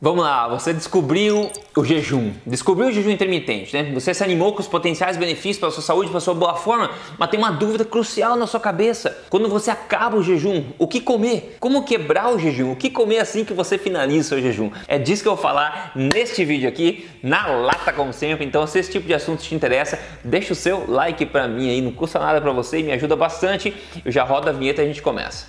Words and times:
Vamos 0.00 0.22
lá, 0.22 0.46
você 0.46 0.72
descobriu 0.72 1.50
o 1.76 1.84
jejum, 1.84 2.32
descobriu 2.46 2.86
o 2.86 2.92
jejum 2.92 3.10
intermitente, 3.10 3.76
né? 3.76 3.90
Você 3.94 4.14
se 4.14 4.22
animou 4.22 4.52
com 4.52 4.60
os 4.60 4.68
potenciais 4.68 5.16
benefícios 5.16 5.58
para 5.58 5.72
sua 5.72 5.82
saúde, 5.82 6.08
para 6.08 6.20
sua 6.20 6.34
boa 6.34 6.54
forma, 6.54 6.92
mas 7.18 7.28
tem 7.28 7.36
uma 7.36 7.50
dúvida 7.50 7.84
crucial 7.84 8.36
na 8.36 8.46
sua 8.46 8.60
cabeça. 8.60 9.18
Quando 9.28 9.48
você 9.48 9.72
acaba 9.72 10.16
o 10.16 10.22
jejum, 10.22 10.66
o 10.78 10.86
que 10.86 11.00
comer? 11.00 11.56
Como 11.58 11.82
quebrar 11.82 12.32
o 12.32 12.38
jejum? 12.38 12.70
O 12.70 12.76
que 12.76 12.90
comer 12.90 13.18
assim 13.18 13.44
que 13.44 13.52
você 13.52 13.76
finaliza 13.76 14.20
o 14.20 14.28
seu 14.28 14.40
jejum? 14.40 14.70
É 14.86 15.00
disso 15.00 15.22
que 15.22 15.28
eu 15.28 15.34
vou 15.34 15.42
falar 15.42 15.90
neste 15.96 16.44
vídeo 16.44 16.68
aqui, 16.68 17.10
na 17.20 17.48
lata 17.48 17.92
como 17.92 18.12
sempre. 18.12 18.46
Então, 18.46 18.64
se 18.68 18.78
esse 18.78 18.92
tipo 18.92 19.04
de 19.08 19.14
assunto 19.14 19.42
te 19.42 19.52
interessa, 19.52 19.98
deixa 20.22 20.52
o 20.52 20.56
seu 20.56 20.88
like 20.88 21.26
para 21.26 21.48
mim 21.48 21.70
aí, 21.70 21.80
não 21.80 21.90
custa 21.90 22.20
nada 22.20 22.40
para 22.40 22.52
você 22.52 22.78
e 22.78 22.82
me 22.84 22.92
ajuda 22.92 23.16
bastante. 23.16 23.74
Eu 24.04 24.12
já 24.12 24.22
rodo 24.22 24.48
a 24.48 24.52
vinheta 24.52 24.80
e 24.80 24.84
a 24.84 24.86
gente 24.86 25.02
começa. 25.02 25.48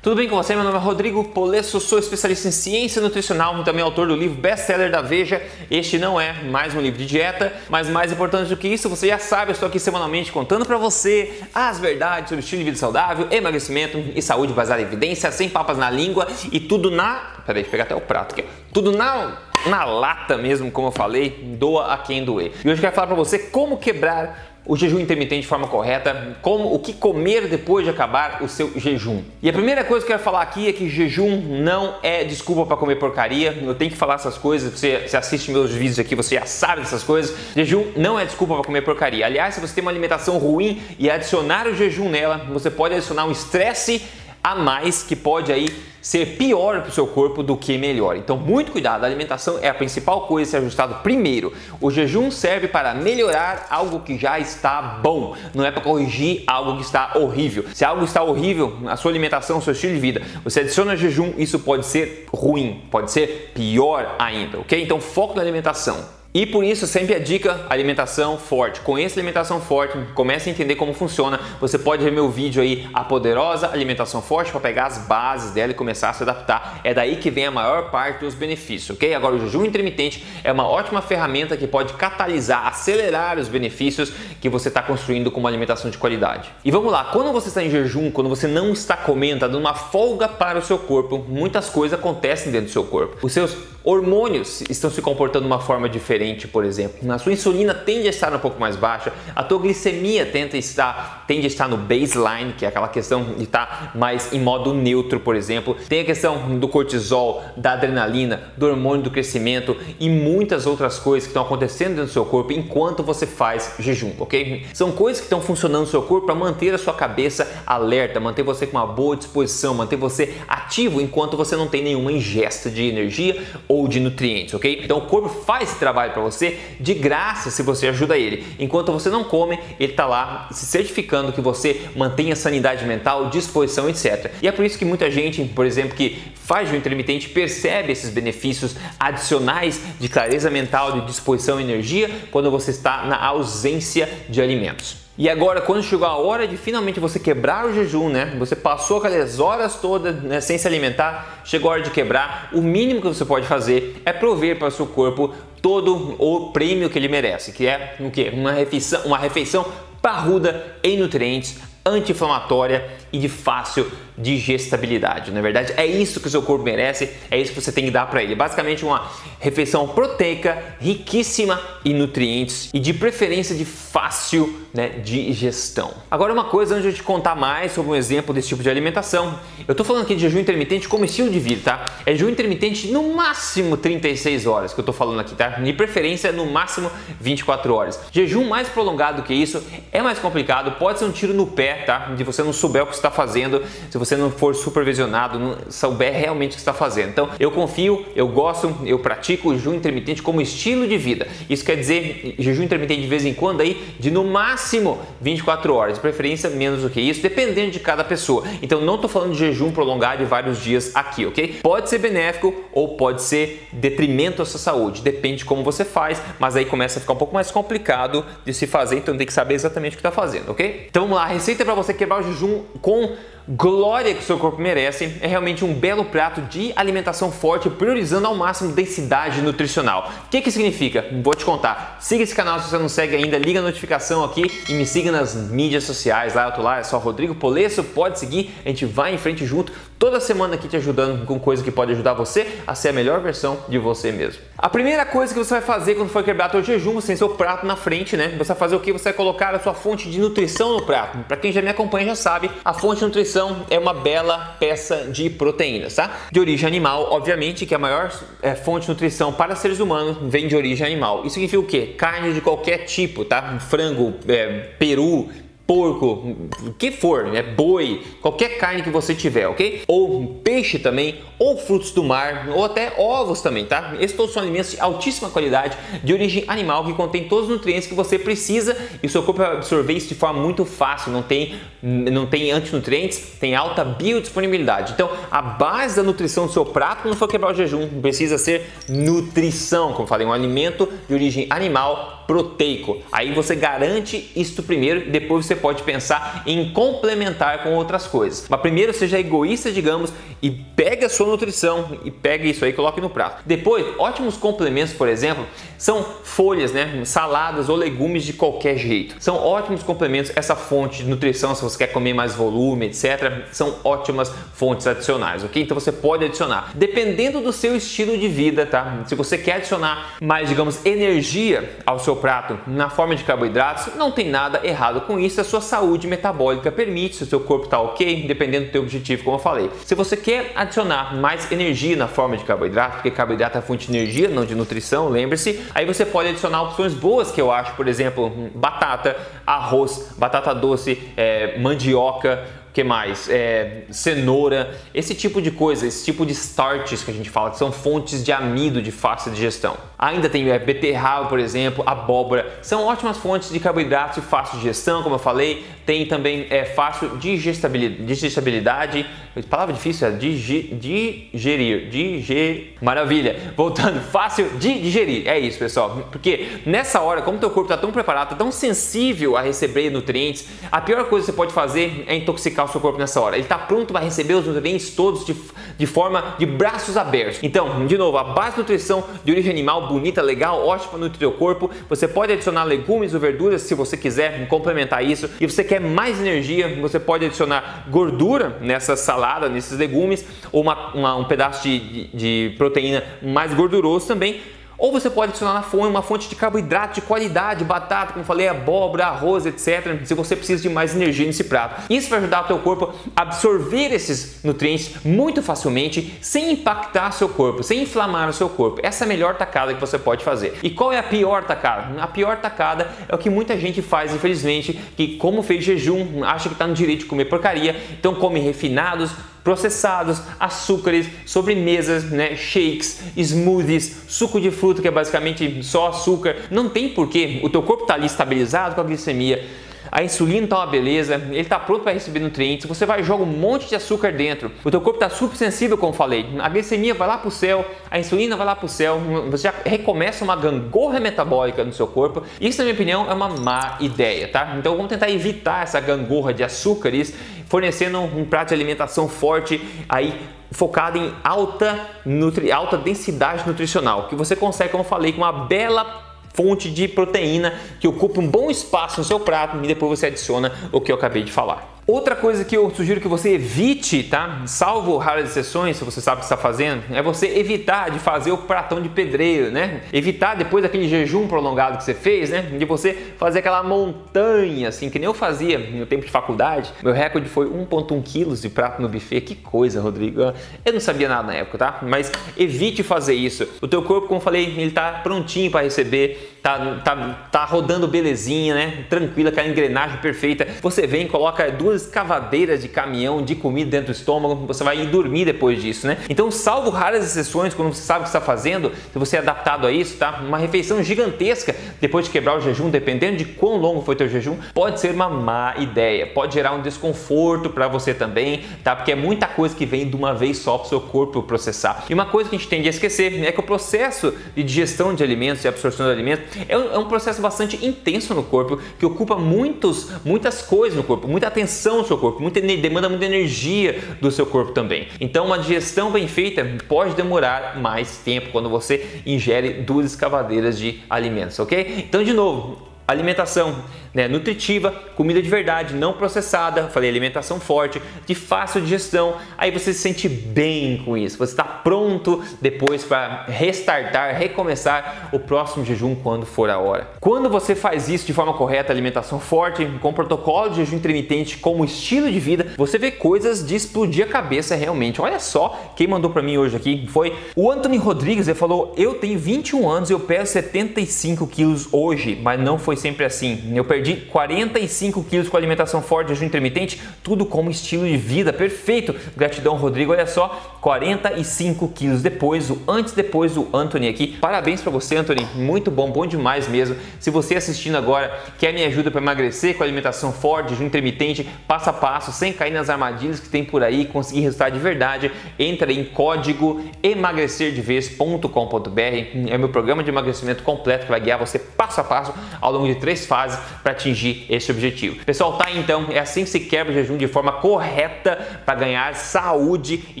Tudo 0.02 0.16
bem 0.16 0.26
com 0.26 0.34
você? 0.34 0.54
Meu 0.54 0.64
nome 0.64 0.78
é 0.78 0.80
Rodrigo 0.80 1.22
Polesso, 1.24 1.78
sou 1.78 1.98
especialista 1.98 2.48
em 2.48 2.50
ciência 2.50 3.02
nutricional 3.02 3.60
e 3.60 3.64
também 3.64 3.82
autor 3.82 4.08
do 4.08 4.16
livro 4.16 4.34
best-seller 4.34 4.90
da 4.90 5.02
Veja. 5.02 5.42
Este 5.70 5.98
não 5.98 6.18
é 6.18 6.42
mais 6.42 6.74
um 6.74 6.80
livro 6.80 6.98
de 6.98 7.04
dieta, 7.04 7.52
mas 7.68 7.86
mais 7.86 8.10
importante 8.10 8.48
do 8.48 8.56
que 8.56 8.66
isso, 8.66 8.88
você 8.88 9.08
já 9.08 9.18
sabe, 9.18 9.50
eu 9.50 9.52
estou 9.52 9.68
aqui 9.68 9.78
semanalmente 9.78 10.32
contando 10.32 10.64
para 10.64 10.78
você 10.78 11.42
as 11.54 11.78
verdades 11.78 12.30
sobre 12.30 12.42
estilo 12.42 12.60
de 12.60 12.64
vida 12.64 12.78
saudável, 12.78 13.28
emagrecimento 13.30 13.98
e 14.16 14.22
saúde 14.22 14.54
baseada 14.54 14.80
em 14.80 14.86
evidência, 14.86 15.30
sem 15.30 15.50
papas 15.50 15.76
na 15.76 15.90
língua 15.90 16.26
e 16.50 16.58
tudo 16.58 16.90
na... 16.90 17.34
Peraí, 17.44 17.64
pegar 17.64 17.84
até 17.84 17.94
o 17.94 18.00
prato 18.00 18.32
aqui. 18.32 18.48
Tudo 18.72 18.92
na 18.92 19.36
na 19.66 19.84
lata 19.84 20.38
mesmo, 20.38 20.70
como 20.70 20.88
eu 20.88 20.92
falei, 20.92 21.56
doa 21.58 21.92
a 21.92 21.98
quem 21.98 22.24
doer. 22.24 22.52
E 22.64 22.68
hoje 22.68 22.78
eu 22.78 22.80
quero 22.80 22.94
falar 22.94 23.08
para 23.08 23.16
você 23.16 23.38
como 23.38 23.76
quebrar 23.76 24.49
o 24.70 24.76
jejum 24.76 25.00
intermitente 25.00 25.42
de 25.42 25.48
forma 25.48 25.66
correta, 25.66 26.38
como 26.40 26.72
o 26.72 26.78
que 26.78 26.92
comer 26.92 27.48
depois 27.48 27.84
de 27.84 27.90
acabar 27.90 28.40
o 28.40 28.48
seu 28.48 28.70
jejum. 28.78 29.20
E 29.42 29.48
a 29.48 29.52
primeira 29.52 29.82
coisa 29.82 30.06
que 30.06 30.12
eu 30.12 30.16
quero 30.16 30.24
falar 30.24 30.42
aqui 30.42 30.68
é 30.68 30.72
que 30.72 30.88
jejum 30.88 31.42
não 31.60 31.96
é 32.04 32.22
desculpa 32.22 32.64
para 32.64 32.76
comer 32.76 32.94
porcaria. 32.94 33.58
Eu 33.60 33.74
tenho 33.74 33.90
que 33.90 33.96
falar 33.96 34.14
essas 34.14 34.38
coisas. 34.38 34.72
Você, 34.72 35.08
você 35.08 35.16
assiste 35.16 35.50
meus 35.50 35.72
vídeos 35.72 35.98
aqui, 35.98 36.14
você 36.14 36.36
já 36.36 36.46
sabe 36.46 36.82
dessas 36.82 37.02
coisas. 37.02 37.36
Jejum 37.56 37.86
não 37.96 38.16
é 38.16 38.24
desculpa 38.24 38.54
para 38.54 38.62
comer 38.62 38.82
porcaria. 38.82 39.26
Aliás, 39.26 39.56
se 39.56 39.60
você 39.60 39.74
tem 39.74 39.82
uma 39.82 39.90
alimentação 39.90 40.38
ruim 40.38 40.80
e 41.00 41.10
adicionar 41.10 41.66
o 41.66 41.74
jejum 41.74 42.08
nela, 42.08 42.46
você 42.52 42.70
pode 42.70 42.94
adicionar 42.94 43.24
um 43.24 43.32
estresse 43.32 44.00
a 44.42 44.54
mais 44.54 45.02
que 45.02 45.14
pode 45.14 45.52
aí 45.52 45.68
ser 46.00 46.36
pior 46.36 46.80
para 46.80 46.88
o 46.88 46.92
seu 46.92 47.06
corpo 47.06 47.42
do 47.42 47.56
que 47.56 47.76
melhor. 47.76 48.16
Então, 48.16 48.36
muito 48.36 48.72
cuidado, 48.72 49.04
a 49.04 49.06
alimentação 49.06 49.58
é 49.60 49.68
a 49.68 49.74
principal 49.74 50.22
coisa 50.22 50.48
a 50.48 50.50
ser 50.52 50.56
ajustado 50.58 50.94
primeiro. 51.02 51.52
O 51.80 51.90
jejum 51.90 52.30
serve 52.30 52.68
para 52.68 52.94
melhorar 52.94 53.66
algo 53.70 54.00
que 54.00 54.18
já 54.18 54.38
está 54.38 54.80
bom, 54.80 55.36
não 55.54 55.64
é 55.64 55.70
para 55.70 55.82
corrigir 55.82 56.42
algo 56.46 56.76
que 56.76 56.82
está 56.82 57.12
horrível. 57.16 57.64
Se 57.74 57.84
algo 57.84 58.04
está 58.04 58.22
horrível 58.22 58.78
na 58.80 58.96
sua 58.96 59.10
alimentação, 59.10 59.56
no 59.56 59.62
seu 59.62 59.72
estilo 59.72 59.94
de 59.94 60.00
vida, 60.00 60.22
você 60.42 60.60
adiciona 60.60 60.96
jejum, 60.96 61.34
isso 61.36 61.58
pode 61.58 61.86
ser 61.86 62.26
ruim, 62.32 62.82
pode 62.90 63.10
ser 63.10 63.52
pior 63.54 64.16
ainda, 64.18 64.58
ok? 64.60 64.82
Então, 64.82 65.00
foco 65.00 65.34
na 65.34 65.42
alimentação. 65.42 66.19
E 66.32 66.46
por 66.46 66.62
isso 66.62 66.86
sempre 66.86 67.12
a 67.12 67.18
dica 67.18 67.66
alimentação 67.68 68.38
forte. 68.38 68.80
Conheça 68.82 69.18
alimentação 69.18 69.60
forte, 69.60 69.98
comece 70.14 70.48
a 70.48 70.52
entender 70.52 70.76
como 70.76 70.94
funciona. 70.94 71.40
Você 71.60 71.76
pode 71.76 72.04
ver 72.04 72.12
meu 72.12 72.30
vídeo 72.30 72.62
aí, 72.62 72.88
a 72.94 73.02
poderosa 73.02 73.68
alimentação 73.72 74.22
forte, 74.22 74.52
para 74.52 74.60
pegar 74.60 74.86
as 74.86 74.98
bases 74.98 75.50
dela 75.50 75.72
e 75.72 75.74
começar 75.74 76.10
a 76.10 76.12
se 76.12 76.22
adaptar. 76.22 76.80
É 76.84 76.94
daí 76.94 77.16
que 77.16 77.30
vem 77.30 77.46
a 77.46 77.50
maior 77.50 77.90
parte 77.90 78.20
dos 78.20 78.34
benefícios, 78.34 78.96
ok? 78.96 79.12
Agora 79.12 79.34
o 79.34 79.40
jejum 79.40 79.64
intermitente 79.64 80.24
é 80.44 80.52
uma 80.52 80.68
ótima 80.68 81.02
ferramenta 81.02 81.56
que 81.56 81.66
pode 81.66 81.94
catalisar, 81.94 82.64
acelerar 82.64 83.36
os 83.36 83.48
benefícios 83.48 84.12
que 84.40 84.48
você 84.48 84.68
está 84.68 84.82
construindo 84.82 85.32
com 85.32 85.40
uma 85.40 85.48
alimentação 85.48 85.90
de 85.90 85.98
qualidade. 85.98 86.48
E 86.64 86.70
vamos 86.70 86.92
lá, 86.92 87.06
quando 87.06 87.32
você 87.32 87.48
está 87.48 87.60
em 87.60 87.70
jejum, 87.70 88.08
quando 88.08 88.28
você 88.28 88.46
não 88.46 88.72
está 88.72 88.96
comendo, 88.96 89.34
está 89.34 89.48
dando 89.48 89.58
uma 89.58 89.74
folga 89.74 90.28
para 90.28 90.60
o 90.60 90.62
seu 90.62 90.78
corpo, 90.78 91.24
muitas 91.28 91.68
coisas 91.68 91.98
acontecem 91.98 92.52
dentro 92.52 92.68
do 92.68 92.72
seu 92.72 92.84
corpo. 92.84 93.16
Os 93.20 93.32
seus 93.32 93.56
hormônios 93.84 94.62
estão 94.68 94.90
se 94.90 95.00
comportando 95.00 95.46
de 95.46 95.52
uma 95.52 95.60
forma 95.60 95.88
diferente, 95.88 96.46
por 96.46 96.64
exemplo. 96.64 97.10
A 97.10 97.18
sua 97.18 97.32
insulina 97.32 97.74
tende 97.74 98.06
a 98.06 98.10
estar 98.10 98.34
um 98.34 98.38
pouco 98.38 98.60
mais 98.60 98.76
baixa, 98.76 99.12
a 99.34 99.42
tua 99.42 99.58
glicemia 99.58 100.26
tende 100.26 100.56
a 100.56 100.58
estar, 100.58 101.24
tende 101.26 101.44
a 101.44 101.46
estar 101.46 101.68
no 101.68 101.76
baseline, 101.76 102.52
que 102.56 102.64
é 102.64 102.68
aquela 102.68 102.88
questão 102.88 103.24
de 103.36 103.44
estar 103.44 103.92
mais 103.94 104.32
em 104.32 104.40
modo 104.40 104.74
neutro, 104.74 105.20
por 105.20 105.34
exemplo. 105.34 105.76
Tem 105.88 106.00
a 106.00 106.04
questão 106.04 106.58
do 106.58 106.68
cortisol, 106.68 107.42
da 107.56 107.72
adrenalina, 107.72 108.52
do 108.56 108.66
hormônio 108.66 109.04
do 109.04 109.10
crescimento 109.10 109.76
e 109.98 110.08
muitas 110.08 110.66
outras 110.66 110.98
coisas 110.98 111.26
que 111.26 111.30
estão 111.30 111.42
acontecendo 111.42 112.02
do 112.02 112.08
seu 112.08 112.24
corpo 112.24 112.52
enquanto 112.52 113.02
você 113.02 113.26
faz 113.26 113.74
jejum, 113.78 114.12
ok? 114.18 114.66
São 114.74 114.92
coisas 114.92 115.20
que 115.20 115.26
estão 115.26 115.40
funcionando 115.40 115.82
no 115.82 115.86
seu 115.86 116.02
corpo 116.02 116.26
para 116.26 116.34
manter 116.34 116.74
a 116.74 116.78
sua 116.78 116.94
cabeça 116.94 117.50
alerta, 117.66 118.20
manter 118.20 118.42
você 118.42 118.66
com 118.66 118.76
uma 118.76 118.86
boa 118.86 119.16
disposição, 119.16 119.74
manter 119.74 119.96
você 119.96 120.34
ativo 120.46 121.00
enquanto 121.00 121.36
você 121.36 121.56
não 121.56 121.66
tem 121.66 121.82
nenhuma 121.82 122.12
ingesta 122.12 122.70
de 122.70 122.84
energia 122.86 123.42
ou 123.70 123.86
de 123.86 124.00
nutrientes, 124.00 124.52
ok? 124.52 124.80
Então 124.82 124.98
o 124.98 125.02
corpo 125.02 125.28
faz 125.28 125.70
esse 125.70 125.78
trabalho 125.78 126.12
para 126.12 126.20
você 126.20 126.58
de 126.80 126.92
graça 126.92 127.52
se 127.52 127.62
você 127.62 127.86
ajuda 127.86 128.18
ele. 128.18 128.44
Enquanto 128.58 128.90
você 128.90 129.08
não 129.08 129.22
come, 129.22 129.60
ele 129.78 129.92
está 129.92 130.06
lá 130.06 130.48
se 130.50 130.66
certificando 130.66 131.32
que 131.32 131.40
você 131.40 131.82
mantenha 131.94 132.34
sanidade 132.34 132.84
mental, 132.84 133.30
disposição, 133.30 133.88
etc. 133.88 134.32
E 134.42 134.48
é 134.48 134.52
por 134.52 134.64
isso 134.64 134.76
que 134.76 134.84
muita 134.84 135.08
gente, 135.08 135.44
por 135.44 135.64
exemplo, 135.64 135.94
que 135.94 136.18
faz 136.34 136.72
o 136.72 136.74
intermitente 136.74 137.28
percebe 137.28 137.92
esses 137.92 138.10
benefícios 138.10 138.74
adicionais 138.98 139.80
de 140.00 140.08
clareza 140.08 140.50
mental, 140.50 140.90
de 140.90 141.06
disposição 141.06 141.60
e 141.60 141.62
energia 141.62 142.10
quando 142.32 142.50
você 142.50 142.72
está 142.72 143.06
na 143.06 143.24
ausência 143.24 144.08
de 144.28 144.42
alimentos. 144.42 144.99
E 145.20 145.28
agora, 145.28 145.60
quando 145.60 145.82
chegou 145.82 146.06
a 146.06 146.16
hora 146.16 146.48
de 146.48 146.56
finalmente 146.56 146.98
você 146.98 147.20
quebrar 147.20 147.66
o 147.66 147.74
jejum, 147.74 148.08
né? 148.08 148.34
Você 148.38 148.56
passou 148.56 148.96
aquelas 148.96 149.38
horas 149.38 149.74
todas 149.74 150.16
né, 150.22 150.40
sem 150.40 150.56
se 150.56 150.66
alimentar, 150.66 151.42
chegou 151.44 151.70
a 151.70 151.74
hora 151.74 151.82
de 151.82 151.90
quebrar. 151.90 152.48
O 152.54 152.62
mínimo 152.62 153.02
que 153.02 153.08
você 153.08 153.22
pode 153.26 153.46
fazer 153.46 154.00
é 154.06 154.14
prover 154.14 154.58
para 154.58 154.68
o 154.68 154.70
seu 154.70 154.86
corpo 154.86 155.34
todo 155.60 156.16
o 156.18 156.52
prêmio 156.52 156.88
que 156.88 156.98
ele 156.98 157.06
merece, 157.06 157.52
que 157.52 157.66
é 157.66 157.96
o 158.00 158.10
quê? 158.10 158.30
Uma 158.32 158.52
refeição, 158.52 159.02
uma 159.04 159.18
refeição 159.18 159.66
parruda 160.00 160.78
em 160.82 160.96
nutrientes, 160.96 161.58
anti-inflamatória 161.84 162.88
e 163.12 163.18
de 163.18 163.28
fácil 163.28 163.90
digestibilidade. 164.16 165.30
Na 165.30 165.38
é 165.38 165.42
verdade, 165.42 165.72
é 165.76 165.86
isso 165.86 166.20
que 166.20 166.26
o 166.26 166.30
seu 166.30 166.42
corpo 166.42 166.64
merece, 166.64 167.10
é 167.30 167.40
isso 167.40 167.52
que 167.52 167.60
você 167.60 167.72
tem 167.72 167.84
que 167.84 167.90
dar 167.90 168.06
para 168.06 168.22
ele. 168.22 168.34
Basicamente, 168.34 168.84
uma 168.84 169.10
refeição 169.38 169.88
proteica, 169.88 170.62
riquíssima 170.78 171.60
em 171.84 171.94
nutrientes 171.94 172.70
e 172.72 172.78
de 172.78 172.92
preferência 172.92 173.54
de 173.54 173.64
fácil 173.64 174.60
né, 174.72 174.88
digestão. 175.02 175.92
Agora, 176.10 176.32
uma 176.32 176.44
coisa 176.44 176.74
antes 176.74 176.84
de 176.84 176.88
eu 176.90 176.94
te 176.94 177.02
contar 177.02 177.34
mais 177.34 177.72
sobre 177.72 177.90
um 177.90 177.94
exemplo 177.94 178.32
desse 178.32 178.48
tipo 178.48 178.62
de 178.62 178.70
alimentação, 178.70 179.38
eu 179.66 179.72
estou 179.72 179.84
falando 179.84 180.02
aqui 180.02 180.14
de 180.14 180.22
jejum 180.22 180.38
intermitente 180.38 180.88
como 180.88 181.04
estilo 181.04 181.30
de 181.30 181.40
vida, 181.40 181.62
tá? 181.64 181.90
É 182.06 182.12
jejum 182.12 182.28
intermitente 182.28 182.88
no 182.88 183.14
máximo 183.14 183.76
36 183.76 184.46
horas 184.46 184.72
que 184.72 184.80
eu 184.80 184.82
estou 184.82 184.94
falando 184.94 185.20
aqui, 185.20 185.34
tá? 185.34 185.48
De 185.48 185.72
preferência 185.72 186.30
no 186.30 186.46
máximo 186.46 186.90
24 187.20 187.74
horas. 187.74 188.00
Jejum 188.12 188.44
mais 188.48 188.68
prolongado 188.68 189.22
que 189.22 189.34
isso 189.34 189.62
é 189.90 190.00
mais 190.02 190.18
complicado, 190.18 190.78
pode 190.78 190.98
ser 190.98 191.04
um 191.06 191.12
tiro 191.12 191.34
no 191.34 191.46
pé, 191.46 191.82
tá? 191.84 192.14
De 192.14 192.22
você 192.22 192.42
não 192.42 192.52
souber 192.52 192.84
o 192.84 192.86
que 192.86 192.94
está 193.00 193.10
fazendo, 193.10 193.62
se 193.90 193.98
você 193.98 194.16
não 194.16 194.30
for 194.30 194.54
supervisionado, 194.54 195.38
não 195.38 195.56
souber 195.68 196.12
realmente 196.12 196.52
o 196.52 196.54
que 196.54 196.60
está 196.60 196.72
fazendo. 196.72 197.10
Então, 197.10 197.28
eu 197.38 197.50
confio, 197.50 198.04
eu 198.14 198.28
gosto, 198.28 198.74
eu 198.84 198.98
pratico 198.98 199.50
o 199.50 199.54
jejum 199.54 199.74
intermitente 199.74 200.22
como 200.22 200.40
estilo 200.40 200.86
de 200.86 200.96
vida. 200.96 201.26
Isso 201.48 201.64
quer 201.64 201.76
dizer 201.76 202.34
jejum 202.38 202.62
intermitente 202.62 203.02
de 203.02 203.08
vez 203.08 203.24
em 203.24 203.34
quando 203.34 203.60
aí 203.60 203.94
de 203.98 204.10
no 204.10 204.24
máximo 204.24 205.00
24 205.20 205.74
horas, 205.74 205.94
de 205.94 206.00
preferência 206.00 206.48
menos 206.50 206.82
do 206.82 206.90
que 206.90 207.00
isso, 207.00 207.20
dependendo 207.20 207.72
de 207.72 207.80
cada 207.80 208.04
pessoa. 208.04 208.44
Então, 208.62 208.80
não 208.80 208.94
estou 208.94 209.08
falando 209.08 209.32
de 209.32 209.38
jejum 209.38 209.70
prolongado 209.70 210.18
de 210.18 210.24
vários 210.24 210.62
dias 210.62 210.94
aqui, 210.94 211.26
ok? 211.26 211.60
Pode 211.62 211.88
ser 211.88 211.98
benéfico 211.98 212.54
ou 212.72 212.96
pode 212.96 213.22
ser 213.22 213.68
detrimento 213.72 214.42
à 214.42 214.46
sua 214.46 214.60
saúde, 214.60 215.02
depende 215.02 215.38
de 215.38 215.44
como 215.44 215.62
você 215.62 215.84
faz, 215.84 216.20
mas 216.38 216.56
aí 216.56 216.64
começa 216.64 216.98
a 216.98 217.00
ficar 217.00 217.12
um 217.12 217.16
pouco 217.16 217.34
mais 217.34 217.50
complicado 217.50 218.24
de 218.44 218.52
se 218.52 218.66
fazer, 218.66 218.96
então 218.96 219.16
tem 219.16 219.26
que 219.26 219.32
saber 219.32 219.54
exatamente 219.54 219.94
o 219.94 219.96
que 219.96 220.06
está 220.06 220.10
fazendo, 220.10 220.50
ok? 220.50 220.86
Então 220.88 221.02
vamos 221.02 221.16
lá, 221.16 221.24
a 221.24 221.28
receita 221.28 221.64
para 221.64 221.74
você 221.74 221.92
quebrar 221.92 222.20
o 222.20 222.22
jejum 222.22 222.62
com 222.90 223.14
glória 223.48 224.12
que 224.14 224.20
o 224.20 224.24
seu 224.24 224.36
corpo 224.36 224.60
merece 224.60 225.16
é 225.20 225.26
realmente 225.28 225.64
um 225.64 225.72
belo 225.72 226.04
prato 226.04 226.40
de 226.42 226.72
alimentação 226.74 227.30
forte, 227.30 227.70
priorizando 227.70 228.26
ao 228.26 228.34
máximo 228.34 228.72
densidade 228.72 229.40
nutricional. 229.42 230.10
O 230.26 230.28
que, 230.28 230.40
que 230.40 230.50
significa? 230.50 231.04
Vou 231.22 231.34
te 231.36 231.44
contar. 231.44 231.98
Siga 232.00 232.24
esse 232.24 232.34
canal 232.34 232.58
se 232.58 232.68
você 232.68 232.78
não 232.78 232.88
segue 232.88 233.14
ainda, 233.14 233.38
liga 233.38 233.60
a 233.60 233.62
notificação 233.62 234.24
aqui 234.24 234.50
e 234.68 234.74
me 234.74 234.84
siga 234.84 235.12
nas 235.12 235.36
mídias 235.36 235.84
sociais. 235.84 236.34
Lá 236.34 236.46
eu 236.46 236.52
tô 236.52 236.62
lá, 236.62 236.78
é 236.78 236.82
só 236.82 236.98
Rodrigo 236.98 237.34
Polesso, 237.34 237.84
pode 237.84 238.18
seguir, 238.18 238.52
a 238.64 238.68
gente 238.68 238.86
vai 238.86 239.14
em 239.14 239.18
frente 239.18 239.46
junto 239.46 239.72
toda 240.00 240.18
semana 240.18 240.54
aqui 240.54 240.66
te 240.66 240.76
ajudando 240.78 241.26
com 241.26 241.38
coisa 241.38 241.62
que 241.62 241.70
pode 241.70 241.92
ajudar 241.92 242.14
você 242.14 242.46
a 242.66 242.74
ser 242.74 242.88
a 242.88 242.92
melhor 242.92 243.20
versão 243.20 243.58
de 243.68 243.76
você 243.76 244.10
mesmo. 244.10 244.40
A 244.56 244.66
primeira 244.66 245.04
coisa 245.04 245.34
que 245.34 245.38
você 245.38 245.50
vai 245.50 245.60
fazer 245.60 245.94
quando 245.94 246.08
for 246.08 246.24
quebrar 246.24 246.48
teu 246.48 246.64
jejum, 246.64 246.98
tem 247.02 247.14
seu 247.14 247.28
prato 247.28 247.66
na 247.66 247.76
frente, 247.76 248.16
né? 248.16 248.34
Você 248.38 248.48
vai 248.48 248.56
fazer 248.56 248.76
o 248.76 248.80
que? 248.80 248.92
Você 248.92 249.04
vai 249.04 249.12
colocar 249.12 249.54
a 249.54 249.60
sua 249.60 249.74
fonte 249.74 250.10
de 250.10 250.18
nutrição 250.18 250.72
no 250.72 250.86
prato. 250.86 251.18
Para 251.28 251.36
quem 251.36 251.52
já 251.52 251.60
me 251.60 251.68
acompanha 251.68 252.06
já 252.06 252.14
sabe, 252.14 252.50
a 252.64 252.72
fonte 252.72 253.00
de 253.00 253.04
nutrição 253.04 253.66
é 253.68 253.78
uma 253.78 253.92
bela 253.92 254.56
peça 254.58 255.08
de 255.12 255.28
proteínas, 255.28 255.94
tá? 255.94 256.10
De 256.32 256.40
origem 256.40 256.66
animal, 256.66 257.08
obviamente, 257.10 257.66
que 257.66 257.74
a 257.74 257.78
maior 257.78 258.10
é, 258.40 258.54
fonte 258.54 258.86
de 258.86 258.92
nutrição 258.92 259.34
para 259.34 259.54
seres 259.54 259.80
humanos 259.80 260.16
vem 260.22 260.48
de 260.48 260.56
origem 260.56 260.86
animal. 260.86 261.26
Isso 261.26 261.34
significa 261.34 261.60
o 261.60 261.66
quê? 261.66 261.94
Carne 261.98 262.32
de 262.32 262.40
qualquer 262.40 262.86
tipo, 262.86 263.22
tá? 263.22 263.58
Frango, 263.58 264.14
é, 264.26 264.70
peru, 264.78 265.28
porco, 265.70 266.36
que 266.76 266.90
for, 266.90 267.26
né? 267.26 267.44
Boi, 267.44 268.02
qualquer 268.20 268.58
carne 268.58 268.82
que 268.82 268.90
você 268.90 269.14
tiver, 269.14 269.46
ok? 269.46 269.82
Ou 269.86 270.40
peixe 270.42 270.80
também, 270.80 271.20
ou 271.38 271.56
frutos 271.56 271.92
do 271.92 272.02
mar, 272.02 272.48
ou 272.52 272.64
até 272.64 272.94
ovos 272.98 273.40
também, 273.40 273.64
tá? 273.64 273.94
Esses 274.00 274.16
todos 274.16 274.32
são 274.32 274.42
alimentos 274.42 274.72
de 274.72 274.80
altíssima 274.80 275.30
qualidade, 275.30 275.78
de 276.02 276.12
origem 276.12 276.42
animal, 276.48 276.84
que 276.84 276.92
contém 276.94 277.28
todos 277.28 277.44
os 277.44 277.50
nutrientes 277.50 277.86
que 277.86 277.94
você 277.94 278.18
precisa 278.18 278.76
e 279.00 279.06
o 279.06 279.08
seu 279.08 279.22
corpo 279.22 279.38
vai 279.38 279.52
absorver 279.52 279.92
isso 279.92 280.08
de 280.08 280.16
forma 280.16 280.42
muito 280.42 280.64
fácil, 280.64 281.12
não 281.12 281.22
tem, 281.22 281.54
não 281.80 282.26
tem 282.26 282.50
antinutrientes, 282.50 283.36
tem 283.38 283.54
alta 283.54 283.84
biodisponibilidade. 283.84 284.94
Então, 284.94 285.08
a 285.30 285.40
base 285.40 285.94
da 285.94 286.02
nutrição 286.02 286.46
do 286.46 286.52
seu 286.52 286.66
prato 286.66 287.06
não 287.06 287.14
foi 287.14 287.28
quebrar 287.28 287.52
o 287.52 287.54
jejum, 287.54 287.86
precisa 288.02 288.38
ser 288.38 288.68
nutrição, 288.88 289.92
como 289.92 290.08
falei, 290.08 290.26
um 290.26 290.32
alimento 290.32 290.88
de 291.06 291.14
origem 291.14 291.46
animal 291.48 292.19
proteico. 292.30 292.98
Aí 293.10 293.34
você 293.34 293.56
garante 293.56 294.30
isto 294.36 294.62
primeiro, 294.62 295.10
depois 295.10 295.46
você 295.46 295.56
pode 295.56 295.82
pensar 295.82 296.44
em 296.46 296.72
complementar 296.72 297.64
com 297.64 297.74
outras 297.74 298.06
coisas. 298.06 298.46
Mas 298.48 298.60
primeiro 298.60 298.92
seja 298.92 299.18
egoísta, 299.18 299.72
digamos, 299.72 300.12
e 300.40 300.48
pega 300.48 301.06
a 301.06 301.08
sua 301.08 301.26
nutrição 301.26 301.98
e 302.04 302.10
pega 302.10 302.46
isso 302.46 302.64
aí 302.64 302.70
e 302.70 302.72
coloque 302.72 303.00
no 303.00 303.10
prato. 303.10 303.42
Depois, 303.44 303.84
ótimos 303.98 304.36
complementos, 304.36 304.92
por 304.92 305.08
exemplo, 305.08 305.44
são 305.76 306.04
folhas, 306.22 306.72
né, 306.72 307.02
saladas 307.04 307.68
ou 307.68 307.74
legumes 307.74 308.22
de 308.22 308.32
qualquer 308.32 308.78
jeito. 308.78 309.16
São 309.18 309.34
ótimos 309.36 309.82
complementos 309.82 310.30
essa 310.36 310.54
fonte 310.54 311.02
de 311.02 311.10
nutrição 311.10 311.52
se 311.56 311.62
você 311.62 311.78
quer 311.78 311.88
comer 311.88 312.14
mais 312.14 312.36
volume, 312.36 312.86
etc. 312.86 313.48
São 313.50 313.74
ótimas 313.82 314.32
fontes 314.54 314.86
adicionais, 314.86 315.42
ok? 315.42 315.60
Então 315.60 315.74
você 315.74 315.90
pode 315.90 316.24
adicionar, 316.24 316.70
dependendo 316.76 317.40
do 317.40 317.52
seu 317.52 317.74
estilo 317.74 318.16
de 318.16 318.28
vida, 318.28 318.64
tá? 318.64 319.02
Se 319.06 319.16
você 319.16 319.36
quer 319.36 319.56
adicionar 319.56 320.14
mais, 320.20 320.48
digamos, 320.48 320.86
energia 320.86 321.78
ao 321.84 321.98
seu 321.98 322.19
prato 322.20 322.58
na 322.66 322.88
forma 322.88 323.16
de 323.16 323.24
carboidratos, 323.24 323.94
não 323.96 324.12
tem 324.12 324.28
nada 324.28 324.60
errado 324.62 325.00
com 325.02 325.18
isso, 325.18 325.40
a 325.40 325.44
sua 325.44 325.60
saúde 325.60 326.06
metabólica 326.06 326.70
permite, 326.70 327.16
se 327.16 327.24
o 327.24 327.26
seu 327.26 327.40
corpo 327.40 327.64
está 327.64 327.80
ok, 327.80 328.26
dependendo 328.26 328.66
do 328.66 328.72
teu 328.72 328.82
objetivo, 328.82 329.24
como 329.24 329.36
eu 329.36 329.40
falei. 329.40 329.70
Se 329.84 329.94
você 329.94 330.16
quer 330.16 330.52
adicionar 330.54 331.16
mais 331.16 331.50
energia 331.50 331.96
na 331.96 332.06
forma 332.06 332.36
de 332.36 332.44
carboidrato, 332.44 332.96
porque 332.96 333.10
carboidrato 333.10 333.58
é 333.58 333.60
fonte 333.60 333.90
de 333.90 333.96
energia, 333.96 334.28
não 334.28 334.44
de 334.44 334.54
nutrição, 334.54 335.08
lembre-se, 335.08 335.60
aí 335.74 335.84
você 335.84 336.04
pode 336.04 336.28
adicionar 336.28 336.62
opções 336.62 336.94
boas 336.94 337.30
que 337.30 337.40
eu 337.40 337.50
acho, 337.50 337.74
por 337.74 337.88
exemplo, 337.88 338.30
batata, 338.54 339.16
arroz, 339.46 340.14
batata 340.16 340.54
doce, 340.54 341.00
é, 341.16 341.58
mandioca, 341.58 342.59
que 342.72 342.84
mais? 342.84 343.28
É, 343.28 343.82
cenoura, 343.90 344.74
esse 344.94 345.14
tipo 345.14 345.42
de 345.42 345.50
coisa, 345.50 345.86
esse 345.86 346.04
tipo 346.04 346.24
de 346.24 346.32
starches 346.32 347.02
que 347.02 347.10
a 347.10 347.14
gente 347.14 347.28
fala, 347.28 347.50
que 347.50 347.58
são 347.58 347.72
fontes 347.72 348.24
de 348.24 348.32
amido 348.32 348.80
de 348.80 348.92
fácil 348.92 349.32
digestão. 349.32 349.76
Ainda 349.98 350.28
tem 350.28 350.48
é, 350.48 350.58
beterraba, 350.58 351.26
por 351.26 351.38
exemplo, 351.38 351.82
abóbora, 351.86 352.58
são 352.62 352.86
ótimas 352.86 353.18
fontes 353.18 353.50
de 353.50 353.58
carboidratos 353.58 354.22
de 354.22 354.28
fácil 354.28 354.58
digestão, 354.58 355.02
como 355.02 355.16
eu 355.16 355.18
falei. 355.18 355.66
Tem 355.84 356.06
também 356.06 356.46
é, 356.50 356.64
fácil 356.64 357.16
digestibilidade 357.18 359.06
palavra 359.48 359.74
difícil 359.74 360.08
é 360.08 360.10
digerir, 360.10 361.88
digerir, 361.88 362.74
maravilha. 362.82 363.54
Voltando, 363.56 364.00
fácil 364.00 364.50
de 364.58 364.80
digerir, 364.80 365.28
é 365.28 365.38
isso, 365.38 365.58
pessoal. 365.58 366.08
Porque 366.10 366.60
nessa 366.66 367.00
hora, 367.00 367.22
como 367.22 367.38
teu 367.38 367.50
corpo 367.50 367.70
está 367.70 367.76
tão 367.76 367.92
preparado, 367.92 368.30
tá 368.30 368.36
tão 368.36 368.50
sensível 368.50 369.36
a 369.36 369.40
receber 369.40 369.90
nutrientes, 369.90 370.46
a 370.70 370.80
pior 370.80 371.04
coisa 371.04 371.26
que 371.26 371.32
você 371.32 371.36
pode 371.36 371.52
fazer 371.52 372.04
é 372.06 372.16
intoxicar 372.16 372.66
o 372.66 372.68
seu 372.68 372.80
corpo 372.80 372.98
nessa 372.98 373.20
hora. 373.20 373.36
Ele 373.36 373.44
está 373.44 373.58
pronto 373.58 373.92
para 373.92 374.04
receber 374.04 374.34
os 374.34 374.46
nutrientes 374.46 374.90
todos 374.90 375.24
de, 375.24 375.34
de 375.78 375.86
forma 375.86 376.34
de 376.38 376.46
braços 376.46 376.96
abertos. 376.96 377.38
Então, 377.42 377.86
de 377.86 377.96
novo, 377.96 378.18
a 378.18 378.24
base 378.24 378.52
de 378.52 378.58
nutrição 378.58 379.04
de 379.24 379.30
origem 379.30 379.50
animal, 379.50 379.86
bonita, 379.88 380.20
legal, 380.20 380.66
ótima 380.66 380.90
para 380.90 380.98
nutrir 380.98 381.28
o 381.28 381.32
corpo. 381.32 381.70
Você 381.88 382.08
pode 382.08 382.32
adicionar 382.32 382.64
legumes 382.64 383.14
ou 383.14 383.20
verduras 383.20 383.62
se 383.62 383.74
você 383.74 383.96
quiser 383.96 384.48
complementar 384.48 385.04
isso. 385.04 385.30
E 385.40 385.46
você 385.46 385.62
quer 385.62 385.80
mais 385.80 386.20
energia, 386.20 386.80
você 386.80 386.98
pode 386.98 387.24
adicionar 387.24 387.86
gordura 387.88 388.58
nessa 388.60 388.96
salada, 388.96 389.19
nesses 389.48 389.78
legumes, 389.78 390.26
ou 390.50 390.62
uma, 390.62 390.94
uma, 390.94 391.16
um 391.16 391.24
pedaço 391.24 391.62
de, 391.62 391.78
de, 391.78 392.50
de 392.50 392.54
proteína 392.56 393.04
mais 393.22 393.54
gorduroso 393.54 394.06
também 394.06 394.40
ou 394.80 394.90
você 394.90 395.10
pode 395.10 395.30
adicionar 395.30 395.52
na 395.52 395.62
fonte 395.62 395.86
uma 395.86 396.02
fonte 396.02 396.28
de 396.28 396.34
carboidrato 396.34 396.94
de 396.94 397.02
qualidade, 397.02 397.62
batata, 397.62 398.14
como 398.14 398.24
falei, 398.24 398.48
abóbora, 398.48 399.06
arroz, 399.06 399.44
etc. 399.44 400.00
Se 400.04 400.14
você 400.14 400.34
precisa 400.34 400.62
de 400.62 400.68
mais 400.70 400.96
energia 400.96 401.26
nesse 401.26 401.44
prato. 401.44 401.82
Isso 401.90 402.08
vai 402.08 402.18
ajudar 402.18 402.44
o 402.44 402.46
teu 402.46 402.58
corpo 402.58 402.94
a 403.14 403.22
absorver 403.22 403.92
esses 403.92 404.42
nutrientes 404.42 405.04
muito 405.04 405.42
facilmente, 405.42 406.18
sem 406.22 406.52
impactar 406.52 407.12
seu 407.12 407.28
corpo, 407.28 407.62
sem 407.62 407.82
inflamar 407.82 408.28
o 408.28 408.32
seu 408.32 408.48
corpo. 408.48 408.80
Essa 408.82 409.04
é 409.04 409.06
a 409.06 409.08
melhor 409.08 409.36
tacada 409.36 409.74
que 409.74 409.80
você 409.80 409.98
pode 409.98 410.24
fazer. 410.24 410.58
E 410.62 410.70
qual 410.70 410.92
é 410.92 410.98
a 410.98 411.02
pior 411.02 411.44
tacada? 411.44 412.02
A 412.02 412.06
pior 412.06 412.38
tacada 412.38 412.88
é 413.06 413.14
o 413.14 413.18
que 413.18 413.28
muita 413.28 413.58
gente 413.58 413.82
faz, 413.82 414.14
infelizmente, 414.14 414.72
que 414.96 415.16
como 415.16 415.42
fez 415.42 415.62
jejum, 415.62 416.24
acha 416.24 416.48
que 416.48 416.54
está 416.54 416.66
no 416.66 416.72
direito 416.72 417.00
de 417.00 417.06
comer 417.06 417.26
porcaria, 417.26 417.76
então 417.98 418.14
come 418.14 418.40
refinados, 418.40 419.10
processados, 419.42 420.20
açúcares, 420.38 421.06
sobremesas, 421.26 422.04
né, 422.04 422.36
shakes, 422.36 423.00
smoothies, 423.16 424.04
suco 424.08 424.40
de 424.40 424.50
fruta 424.50 424.82
que 424.82 424.88
é 424.88 424.90
basicamente 424.90 425.62
só 425.62 425.88
açúcar. 425.88 426.36
Não 426.50 426.68
tem 426.68 426.90
porquê. 426.90 427.40
O 427.42 427.48
teu 427.48 427.62
corpo 427.62 427.84
está 427.84 427.94
ali 427.94 428.06
estabilizado 428.06 428.74
com 428.74 428.80
a 428.80 428.84
glicemia 428.84 429.44
a 429.90 430.02
insulina 430.02 430.44
está 430.44 430.58
uma 430.58 430.66
beleza, 430.66 431.14
ele 431.14 431.40
está 431.40 431.58
pronto 431.58 431.82
para 431.82 431.92
receber 431.92 432.20
nutrientes, 432.20 432.66
você 432.66 432.86
vai 432.86 433.02
jogar 433.02 433.24
um 433.24 433.26
monte 433.26 433.68
de 433.68 433.74
açúcar 433.74 434.12
dentro, 434.12 434.50
o 434.64 434.70
teu 434.70 434.80
corpo 434.80 435.02
está 435.02 435.10
super 435.10 435.36
sensível, 435.36 435.76
como 435.76 435.92
falei, 435.92 436.26
a 436.38 436.48
glicemia 436.48 436.94
vai 436.94 437.08
lá 437.08 437.18
para 437.18 437.28
o 437.28 437.30
céu, 437.30 437.64
a 437.90 437.98
insulina 437.98 438.36
vai 438.36 438.46
lá 438.46 438.54
para 438.54 438.66
o 438.66 438.68
céu, 438.68 439.00
você 439.30 439.44
já 439.44 439.54
recomeça 439.64 440.24
uma 440.24 440.36
gangorra 440.36 441.00
metabólica 441.00 441.64
no 441.64 441.72
seu 441.72 441.86
corpo. 441.86 442.22
Isso, 442.40 442.58
na 442.58 442.64
minha 442.64 442.74
opinião, 442.74 443.10
é 443.10 443.14
uma 443.14 443.28
má 443.28 443.76
ideia, 443.80 444.28
tá? 444.28 444.54
Então 444.58 444.76
vamos 444.76 444.88
tentar 444.88 445.10
evitar 445.10 445.62
essa 445.62 445.80
gangorra 445.80 446.32
de 446.32 446.44
açúcares, 446.44 447.14
fornecendo 447.46 447.98
um 448.00 448.24
prato 448.24 448.48
de 448.48 448.54
alimentação 448.54 449.08
forte 449.08 449.60
aí 449.88 450.14
focado 450.52 450.98
em 450.98 451.12
alta, 451.22 451.88
nutri 452.04 452.50
alta 452.50 452.76
densidade 452.76 453.46
nutricional, 453.46 454.08
que 454.08 454.14
você 454.14 454.34
consegue, 454.34 454.70
como 454.70 454.82
eu 454.82 454.88
falei, 454.88 455.12
com 455.12 455.18
uma 455.18 455.32
bela 455.32 456.09
fonte 456.32 456.70
de 456.70 456.88
proteína 456.88 457.54
que 457.78 457.88
ocupa 457.88 458.20
um 458.20 458.26
bom 458.26 458.50
espaço 458.50 458.98
no 459.00 459.04
seu 459.04 459.20
prato 459.20 459.62
e 459.62 459.66
depois 459.66 459.98
você 459.98 460.06
adiciona 460.06 460.52
o 460.72 460.80
que 460.80 460.90
eu 460.90 460.96
acabei 460.96 461.22
de 461.22 461.32
falar. 461.32 461.69
Outra 461.90 462.14
coisa 462.14 462.44
que 462.44 462.56
eu 462.56 462.70
sugiro 462.70 463.00
que 463.00 463.08
você 463.08 463.30
evite, 463.30 464.04
tá? 464.04 464.42
Salvo 464.46 464.96
raras 464.96 465.28
exceções, 465.28 465.76
se 465.76 465.82
você 465.82 466.00
sabe 466.00 466.18
o 466.18 466.20
que 466.20 466.26
está 466.26 466.36
fazendo, 466.36 466.84
é 466.92 467.02
você 467.02 467.26
evitar 467.26 467.90
de 467.90 467.98
fazer 467.98 468.30
o 468.30 468.38
pratão 468.38 468.80
de 468.80 468.88
pedreiro, 468.88 469.50
né? 469.50 469.80
Evitar 469.92 470.36
depois 470.36 470.62
daquele 470.62 470.86
jejum 470.86 471.26
prolongado 471.26 471.78
que 471.78 471.82
você 471.82 471.92
fez, 471.92 472.30
né? 472.30 472.42
De 472.42 472.64
você 472.64 472.96
fazer 473.18 473.40
aquela 473.40 473.64
montanha, 473.64 474.68
assim, 474.68 474.88
que 474.88 475.00
nem 475.00 475.06
eu 475.06 475.12
fazia 475.12 475.58
no 475.58 475.84
tempo 475.84 476.04
de 476.04 476.12
faculdade. 476.12 476.72
Meu 476.80 476.92
recorde 476.92 477.28
foi 477.28 477.46
1,1 477.46 478.00
quilos 478.04 478.40
de 478.40 478.48
prato 478.48 478.80
no 478.80 478.88
buffet. 478.88 479.22
Que 479.22 479.34
coisa, 479.34 479.80
Rodrigo. 479.80 480.32
Eu 480.64 480.72
não 480.72 480.78
sabia 480.78 481.08
nada 481.08 481.26
na 481.26 481.34
época, 481.34 481.58
tá? 481.58 481.80
Mas 481.82 482.12
evite 482.36 482.84
fazer 482.84 483.14
isso. 483.14 483.48
O 483.60 483.66
teu 483.66 483.82
corpo, 483.82 484.06
como 484.06 484.20
eu 484.20 484.24
falei, 484.24 484.44
ele 484.44 484.66
está 484.66 484.92
prontinho 485.02 485.50
para 485.50 485.62
receber, 485.62 486.38
tá, 486.40 486.80
tá, 486.84 487.28
tá 487.32 487.44
rodando 487.44 487.88
belezinha, 487.88 488.54
né? 488.54 488.84
Tranquila, 488.88 489.30
aquela 489.30 489.48
engrenagem 489.48 489.98
perfeita. 489.98 490.46
Você 490.62 490.86
vem, 490.86 491.08
coloca 491.08 491.50
duas 491.50 491.79
escavadeiras 491.82 492.62
de 492.62 492.68
caminhão 492.68 493.22
de 493.22 493.34
comida 493.34 493.70
dentro 493.70 493.86
do 493.86 493.96
estômago, 493.96 494.46
você 494.46 494.64
vai 494.64 494.80
ir 494.80 494.86
dormir 494.86 495.24
depois 495.24 495.60
disso, 495.60 495.86
né? 495.86 495.98
Então, 496.08 496.30
salvo 496.30 496.70
raras 496.70 497.04
exceções, 497.04 497.54
quando 497.54 497.74
você 497.74 497.82
sabe 497.82 498.00
o 498.00 498.02
que 498.02 498.08
está 498.08 498.20
fazendo, 498.20 498.72
se 498.92 498.98
você 498.98 499.16
é 499.16 499.18
adaptado 499.20 499.66
a 499.66 499.72
isso, 499.72 499.96
tá? 499.96 500.20
Uma 500.26 500.38
refeição 500.38 500.82
gigantesca 500.82 501.54
depois 501.80 502.06
de 502.06 502.10
quebrar 502.10 502.36
o 502.36 502.40
jejum, 502.40 502.70
dependendo 502.70 503.16
de 503.16 503.24
quão 503.24 503.56
longo 503.56 503.82
foi 503.82 503.96
teu 503.96 504.08
jejum, 504.08 504.36
pode 504.54 504.80
ser 504.80 504.92
uma 504.92 505.08
má 505.08 505.54
ideia, 505.58 506.06
pode 506.06 506.34
gerar 506.34 506.52
um 506.52 506.62
desconforto 506.62 507.50
para 507.50 507.68
você 507.68 507.94
também, 507.94 508.44
tá? 508.62 508.74
Porque 508.74 508.92
é 508.92 508.96
muita 508.96 509.26
coisa 509.26 509.54
que 509.54 509.66
vem 509.66 509.88
de 509.88 509.96
uma 509.96 510.14
vez 510.14 510.38
só 510.38 510.58
para 510.58 510.66
o 510.66 510.68
seu 510.68 510.80
corpo 510.80 511.22
processar. 511.22 511.84
E 511.88 511.94
uma 511.94 512.06
coisa 512.06 512.28
que 512.28 512.36
a 512.36 512.38
gente 512.38 512.48
tende 512.48 512.66
a 512.66 512.70
esquecer 512.70 513.24
é 513.24 513.32
que 513.32 513.40
o 513.40 513.42
processo 513.42 514.12
de 514.34 514.42
digestão 514.42 514.94
de 514.94 515.02
alimentos 515.02 515.44
e 515.44 515.48
absorção 515.48 515.86
de 515.86 515.92
alimentos 515.92 516.24
é 516.48 516.56
um, 516.56 516.74
é 516.74 516.78
um 516.78 516.86
processo 516.86 517.20
bastante 517.20 517.64
intenso 517.64 518.14
no 518.14 518.22
corpo 518.22 518.58
que 518.78 518.86
ocupa 518.86 519.16
muitos, 519.16 519.88
muitas 520.04 520.42
coisas 520.42 520.76
no 520.76 520.82
corpo, 520.82 521.06
muita 521.06 521.26
atenção 521.26 521.69
digestão 521.70 521.82
do 521.82 521.86
seu 521.86 521.98
corpo, 521.98 522.20
muita, 522.20 522.40
demanda 522.40 522.88
muita 522.88 523.04
energia 523.04 523.78
do 524.00 524.10
seu 524.10 524.26
corpo 524.26 524.52
também. 524.52 524.88
Então, 525.00 525.26
uma 525.26 525.38
digestão 525.38 525.90
bem 525.90 526.08
feita 526.08 526.44
pode 526.68 526.94
demorar 526.94 527.58
mais 527.58 527.98
tempo 527.98 528.30
quando 528.32 528.48
você 528.48 529.02
ingere 529.06 529.62
duas 529.62 529.86
escavadeiras 529.86 530.58
de 530.58 530.82
alimentos, 530.90 531.38
ok? 531.38 531.84
Então, 531.88 532.02
de 532.02 532.12
novo, 532.12 532.69
alimentação 532.90 533.64
né, 533.94 534.06
nutritiva, 534.06 534.70
comida 534.94 535.20
de 535.20 535.28
verdade, 535.28 535.74
não 535.74 535.92
processada, 535.92 536.68
falei 536.68 536.88
alimentação 536.88 537.40
forte, 537.40 537.80
de 538.06 538.14
fácil 538.14 538.60
digestão, 538.60 539.16
aí 539.36 539.50
você 539.50 539.72
se 539.72 539.80
sente 539.80 540.08
bem 540.08 540.82
com 540.84 540.96
isso, 540.96 541.18
você 541.18 541.32
está 541.32 541.44
pronto 541.44 542.22
depois 542.40 542.84
para 542.84 543.24
restartar, 543.26 544.14
recomeçar 544.14 545.08
o 545.12 545.18
próximo 545.18 545.64
jejum 545.64 545.94
quando 545.94 546.24
for 546.24 546.48
a 546.50 546.58
hora. 546.58 546.90
Quando 547.00 547.28
você 547.28 547.54
faz 547.54 547.88
isso 547.88 548.06
de 548.06 548.12
forma 548.12 548.32
correta, 548.32 548.72
alimentação 548.72 549.18
forte, 549.18 549.66
com 549.80 549.92
protocolo 549.92 550.50
de 550.50 550.56
jejum 550.56 550.76
intermitente 550.76 551.38
como 551.38 551.64
estilo 551.64 552.10
de 552.10 552.20
vida, 552.20 552.54
você 552.56 552.78
vê 552.78 552.90
coisas 552.90 553.46
de 553.46 553.54
explodir 553.54 554.06
a 554.06 554.08
cabeça 554.08 554.54
realmente. 554.54 555.00
Olha 555.00 555.18
só, 555.18 555.72
quem 555.74 555.86
mandou 555.86 556.10
para 556.10 556.22
mim 556.22 556.36
hoje 556.36 556.56
aqui 556.56 556.86
foi 556.88 557.16
o 557.34 557.50
Anthony 557.50 557.76
Rodrigues, 557.76 558.28
ele 558.28 558.38
falou: 558.38 558.72
"Eu 558.76 558.94
tenho 558.94 559.18
21 559.18 559.68
anos, 559.68 559.90
eu 559.90 560.00
peso 560.00 560.32
75 560.32 561.26
quilos 561.26 561.68
hoje, 561.72 562.18
mas 562.22 562.40
não 562.40 562.58
foi 562.58 562.76
sempre 562.80 563.04
assim. 563.04 563.52
Eu 563.54 563.64
perdi 563.64 563.96
45 563.96 565.04
quilos 565.04 565.28
com 565.28 565.36
alimentação 565.36 565.82
forte, 565.82 566.08
jejum 566.08 566.24
intermitente, 566.24 566.80
tudo 567.02 567.26
como 567.26 567.50
estilo 567.50 567.86
de 567.86 567.96
vida 567.96 568.32
perfeito. 568.32 568.94
Gratidão, 569.16 569.56
Rodrigo. 569.56 569.92
Olha 569.92 570.06
só, 570.06 570.58
45 570.60 571.68
quilos 571.68 572.02
depois, 572.02 572.50
o 572.50 572.58
antes 572.66 572.94
depois 572.94 573.34
do 573.34 573.48
Anthony 573.52 573.88
aqui. 573.88 574.18
Parabéns 574.20 574.60
para 574.60 574.70
você, 574.70 574.96
Anthony. 574.96 575.26
Muito 575.34 575.70
bom, 575.70 575.90
bom 575.90 576.06
demais 576.06 576.48
mesmo. 576.48 576.76
Se 576.98 577.10
você 577.10 577.36
assistindo 577.36 577.76
agora 577.76 578.18
quer 578.38 578.52
me 578.52 578.64
ajuda 578.64 578.90
para 578.90 579.00
emagrecer 579.00 579.56
com 579.56 579.62
alimentação 579.62 580.12
forte, 580.12 580.50
jejum 580.50 580.66
intermitente, 580.66 581.28
passo 581.46 581.70
a 581.70 581.72
passo, 581.72 582.12
sem 582.12 582.32
cair 582.32 582.52
nas 582.52 582.70
armadilhas 582.70 583.20
que 583.20 583.28
tem 583.28 583.44
por 583.44 583.62
aí, 583.62 583.84
conseguir 583.84 584.20
resultado 584.20 584.54
de 584.54 584.58
verdade, 584.58 585.10
entra 585.38 585.72
em 585.72 585.84
código 585.84 586.60
emagrecerdevez.com.br. 586.82 589.28
É 589.28 589.38
meu 589.38 589.48
programa 589.48 589.82
de 589.82 589.90
emagrecimento 589.90 590.42
completo 590.42 590.84
que 590.84 590.90
vai 590.90 591.00
guiar 591.00 591.18
você 591.18 591.38
passo 591.38 591.80
a 591.80 591.84
passo 591.84 592.14
ao 592.40 592.52
longo 592.52 592.66
de 592.74 592.80
três 592.80 593.06
fases 593.06 593.38
para 593.62 593.72
atingir 593.72 594.26
esse 594.28 594.50
objetivo. 594.50 595.04
Pessoal, 595.04 595.36
tá 595.36 595.50
então, 595.50 595.86
é 595.90 595.98
assim 595.98 596.24
que 596.24 596.30
se 596.30 596.40
quebra 596.40 596.72
o 596.72 596.74
jejum 596.74 596.96
de 596.96 597.06
forma 597.06 597.32
correta 597.32 598.16
para 598.44 598.54
ganhar 598.54 598.94
saúde 598.94 599.84
e 599.96 600.00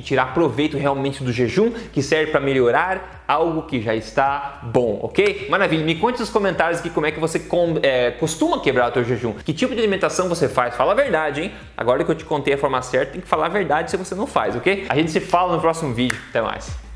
tirar 0.00 0.34
proveito 0.34 0.76
realmente 0.76 1.22
do 1.22 1.32
jejum, 1.32 1.70
que 1.92 2.02
serve 2.02 2.30
para 2.30 2.40
melhorar 2.40 3.24
algo 3.26 3.62
que 3.62 3.80
já 3.80 3.94
está 3.94 4.58
bom, 4.62 4.98
ok? 5.02 5.46
Maravilha, 5.48 5.84
me 5.84 5.94
conte 5.94 6.18
nos 6.18 6.30
comentários 6.30 6.80
aqui 6.80 6.90
como 6.90 7.06
é 7.06 7.12
que 7.12 7.20
você 7.20 7.38
com, 7.38 7.78
é, 7.80 8.10
costuma 8.12 8.60
quebrar 8.60 8.88
o 8.88 8.92
teu 8.92 9.04
jejum, 9.04 9.34
que 9.34 9.52
tipo 9.52 9.72
de 9.72 9.78
alimentação 9.78 10.28
você 10.28 10.48
faz, 10.48 10.74
fala 10.74 10.92
a 10.92 10.96
verdade, 10.96 11.42
hein? 11.42 11.52
Agora 11.76 12.02
que 12.04 12.10
eu 12.10 12.14
te 12.14 12.24
contei 12.24 12.54
a 12.54 12.58
forma 12.58 12.82
certa, 12.82 13.12
tem 13.12 13.20
que 13.20 13.28
falar 13.28 13.46
a 13.46 13.50
verdade 13.50 13.90
se 13.90 13.96
você 13.96 14.16
não 14.16 14.26
faz, 14.26 14.56
ok? 14.56 14.86
A 14.88 14.96
gente 14.96 15.12
se 15.12 15.20
fala 15.20 15.54
no 15.54 15.60
próximo 15.60 15.94
vídeo, 15.94 16.18
até 16.30 16.42
mais. 16.42 16.89